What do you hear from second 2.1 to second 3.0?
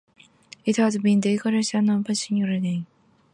state conservation act.